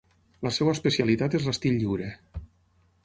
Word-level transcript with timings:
La 0.47 0.51
seva 0.55 0.73
especialitat 0.77 1.37
és 1.41 1.45
l'estil 1.49 1.77
lliure. 1.83 2.09